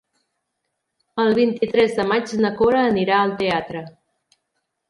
El 1.25 1.29
vint-i-tres 1.39 1.93
de 1.99 2.07
maig 2.13 2.35
na 2.47 2.53
Cora 2.63 2.81
anirà 2.95 3.21
al 3.27 3.37
teatre. 3.43 3.85